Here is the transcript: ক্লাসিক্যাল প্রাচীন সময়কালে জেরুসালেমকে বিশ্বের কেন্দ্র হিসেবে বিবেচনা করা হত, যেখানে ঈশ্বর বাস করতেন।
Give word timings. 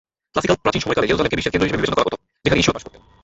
ক্লাসিক্যাল 0.31 0.57
প্রাচীন 0.63 0.81
সময়কালে 0.83 1.07
জেরুসালেমকে 1.09 1.37
বিশ্বের 1.37 1.51
কেন্দ্র 1.53 1.67
হিসেবে 1.67 1.79
বিবেচনা 1.81 1.97
করা 2.05 2.05
হত, 2.07 2.13
যেখানে 2.43 2.59
ঈশ্বর 2.61 2.75
বাস 2.75 2.83
করতেন। 2.85 3.01